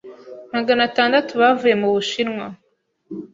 [0.53, 2.45] Magana atandatu bavuye mu Bushinwa